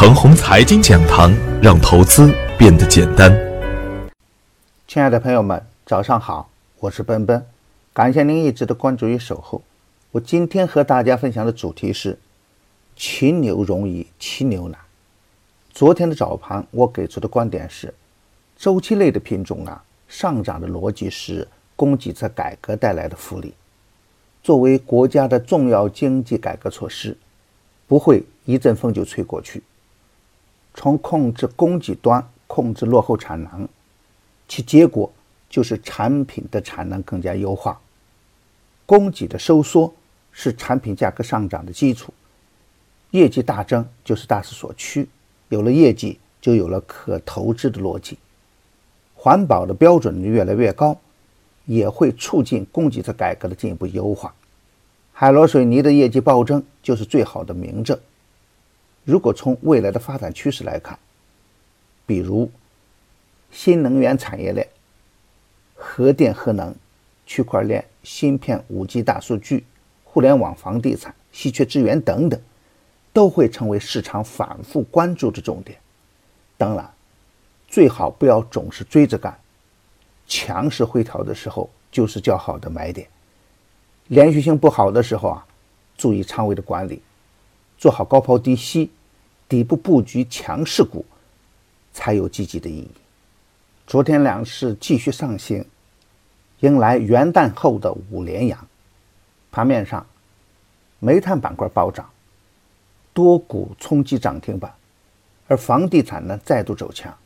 [0.00, 1.30] 程红财经讲堂，
[1.60, 3.30] 让投资变得简单。
[4.88, 7.44] 亲爱的朋友们，早上好，我是奔奔，
[7.92, 9.60] 感谢您一直的关注与守候。
[10.10, 12.18] 我今天和大家分享的主题是：
[12.96, 14.80] 骑牛容易，骑牛难。
[15.70, 17.92] 昨天的早盘，我给出的观点是，
[18.56, 21.46] 周期类的品种啊，上涨的逻辑是
[21.76, 23.52] 供给侧改革带来的福利。
[24.42, 27.14] 作为国家的重要经济改革措施，
[27.86, 29.62] 不会一阵风就吹过去。
[30.74, 33.68] 从控制供给端控制落后产能，
[34.48, 35.12] 其结果
[35.48, 37.80] 就是产品的产能更加优化。
[38.86, 39.92] 供给的收缩
[40.32, 42.12] 是产品价格上涨的基础，
[43.10, 45.08] 业绩大增就是大势所趋。
[45.48, 48.18] 有了业绩，就有了可投资的逻辑。
[49.14, 50.96] 环保的标准越来越高。
[51.66, 54.34] 也会促进供给侧改革的进一步优化。
[55.12, 57.96] 海螺水泥的业绩暴增就是最好的明证。
[59.04, 60.98] 如果从未来的发展趋势来看，
[62.06, 62.50] 比如
[63.50, 64.68] 新能源产业链、
[65.74, 66.74] 核电核能、
[67.26, 69.64] 区块链、芯片、五 G、大数据、
[70.04, 72.40] 互联网、房地产、稀缺资源等等，
[73.12, 75.78] 都会成为市场反复关注的重点。
[76.56, 76.88] 当然，
[77.66, 79.36] 最好不要总是追着干。
[80.26, 83.08] 强势回调的时候就是较好的买点，
[84.08, 85.46] 连续性不好的时候啊，
[85.96, 87.02] 注意仓位的管理，
[87.80, 88.90] 做好高抛低吸，
[89.48, 91.02] 底部布局强势股
[91.94, 92.90] 才有积极的意义。
[93.86, 95.64] 昨天两市继续上行，
[96.60, 98.68] 迎来元旦后的五连阳，
[99.50, 100.06] 盘面上，
[100.98, 102.10] 煤炭板块暴涨，
[103.14, 104.74] 多股冲击涨停板，
[105.48, 107.16] 而房地产呢再度走强。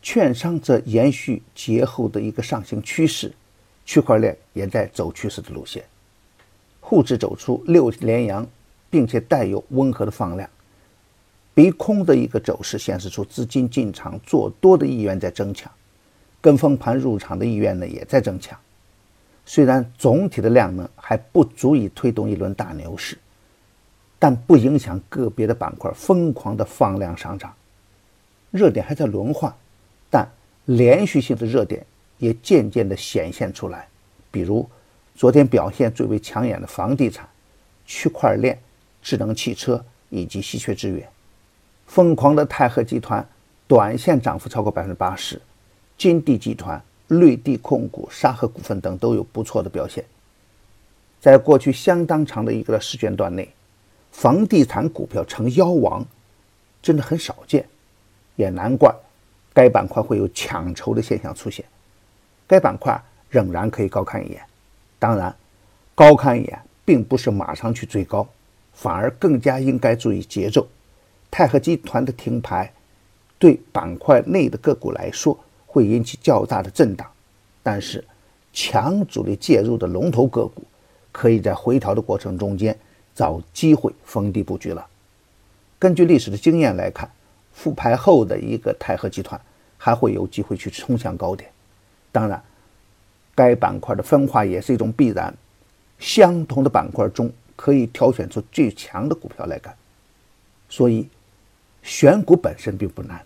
[0.00, 3.34] 券商则延续节后的一个上行趋势，
[3.84, 5.84] 区块链也在走趋势的路线，
[6.80, 8.46] 沪指走出六连阳，
[8.90, 10.50] 并且带有温和的放量，
[11.54, 15.70] 逼空的一个走势显示出资金进场做多的意愿在增强，
[16.40, 18.58] 跟风盘入场的意愿呢也在增强。
[19.46, 23.16] 虽然总体的量能还不足以推动一轮大牛市，
[24.18, 27.52] 但不影响个别的板块疯狂的放量上涨，
[28.50, 29.52] 热点还在轮换。
[30.08, 30.28] 但
[30.66, 31.84] 连续性的热点
[32.18, 33.88] 也渐渐地显现出来，
[34.30, 34.68] 比如
[35.14, 37.28] 昨天表现最为抢眼的房地产、
[37.86, 38.56] 区块链、
[39.02, 41.08] 智能汽车以及稀缺资源。
[41.86, 43.26] 疯狂的泰禾集团
[43.66, 45.40] 短线涨幅超过百分之八十，
[45.98, 50.04] 金地集团、绿地控股、沙河股份等都有不错的表现。
[51.20, 53.48] 在过去相当长的一个时间段内，
[54.12, 56.04] 房地产股票成妖王，
[56.80, 57.68] 真的很少见，
[58.36, 58.94] 也难怪。
[59.52, 61.64] 该板块会有抢筹的现象出现，
[62.46, 64.40] 该板块仍然可以高看一眼。
[64.98, 65.34] 当然，
[65.94, 68.26] 高看一眼并不是马上去追高，
[68.80, 70.66] 反而更加应该注意节奏。
[71.30, 72.72] 泰禾集团的停牌，
[73.38, 77.06] 对板块内的个股来说会引起较大的震荡，
[77.62, 78.02] 但是
[78.54, 80.62] 强主力介入的龙头个股，
[81.12, 82.74] 可以在回调的过程中间
[83.14, 84.86] 找机会逢低布局了。
[85.78, 87.10] 根据历史的经验来看。
[87.52, 89.38] 复牌后的一个泰禾集团
[89.76, 91.50] 还会有机会去冲向高点，
[92.10, 92.42] 当然，
[93.34, 95.34] 该板块的分化也是一种必然。
[95.98, 99.76] 相同的板块中可以挑选出最强的股票来干，
[100.70, 101.06] 所以
[101.82, 103.22] 选股本身并不难，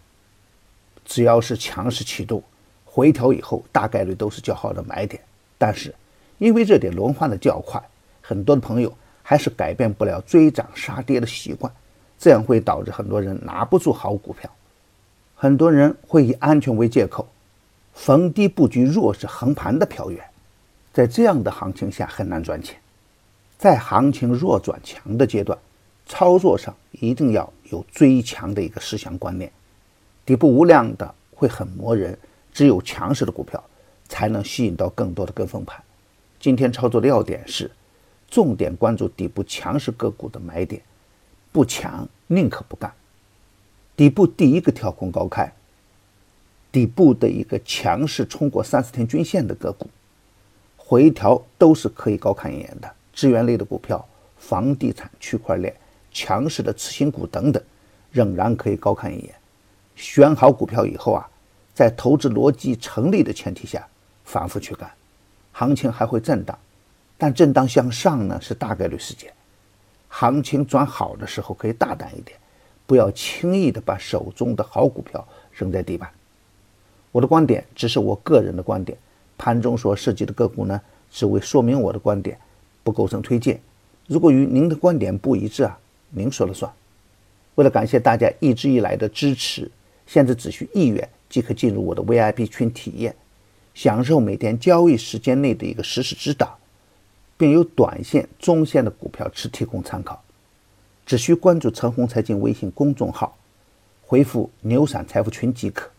[1.05, 2.43] 只要是强势启动，
[2.85, 5.23] 回调以后大概率都是较好的买点。
[5.57, 5.95] 但是
[6.39, 7.81] 因为热点轮换的较快，
[8.21, 8.93] 很多的朋友
[9.23, 11.73] 还是改变不了追涨杀跌的习惯。
[12.19, 14.51] 这样会导致很多人拿不住好股票，
[15.37, 17.29] 很多人会以安全为借口，
[17.93, 20.25] 逢低布局弱势横盘的票源，
[20.93, 22.77] 在这样的行情下很难赚钱。
[23.59, 25.59] 在行情弱转强的阶段，
[26.07, 29.51] 操作上一定要有追强的一个思想观念。
[30.27, 32.19] 底部无量的会很磨人，
[32.53, 33.63] 只有强势的股票
[34.09, 35.83] 才能吸引到更多的跟风盘。
[36.39, 37.71] 今天操作的要点是，
[38.29, 40.83] 重点关注底部强势个股的买点。
[41.53, 42.93] 不强宁可不干。
[43.97, 45.53] 底部第一个跳空高开，
[46.73, 49.89] 底部的一个强势冲过三十天均线的个股，
[50.77, 52.93] 回调都是可以高看一眼的。
[53.15, 54.07] 资源类的股票、
[54.37, 55.75] 房地产、区块链、
[56.13, 57.63] 强势的次新股等等，
[58.11, 59.35] 仍然可以高看一眼。
[59.95, 61.29] 选好股票以后啊，
[61.73, 63.87] 在投资逻辑成立的前提下，
[64.25, 64.91] 反复去干。
[65.53, 66.59] 行情还会震荡，
[67.17, 69.33] 但震荡向上呢，是大概率事件。
[70.09, 72.37] 行情转好的时候可以大胆一点，
[72.87, 76.11] 不要轻易的把手中的好股票扔在地板。
[77.13, 78.99] 我的观点只是我个人的观点，
[79.39, 80.81] 盘中所涉及的个股呢，
[81.11, 82.37] 只为说明我的观点，
[82.85, 83.61] 不构成推荐。
[84.07, 85.77] 如果与您的观点不一致啊，
[86.11, 86.71] 您说了算。
[87.57, 89.69] 为了感谢大家一直以来的支持，
[90.07, 93.17] 现在只需一元即可进入我的 VIP 群体验，
[93.75, 96.59] 享受每天交易时间内的一个实时指导，
[97.37, 100.23] 并有短线、中线的股票池提供参考。
[101.07, 103.37] 只需关注陈红财经微信公众号，
[104.03, 105.91] 回复“牛散财富群”即可。